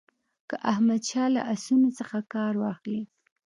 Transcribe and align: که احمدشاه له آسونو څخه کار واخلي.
که 0.49 0.55
احمدشاه 0.71 1.27
له 1.35 1.41
آسونو 1.53 1.89
څخه 1.99 2.17
کار 2.33 2.53
واخلي. 2.57 3.01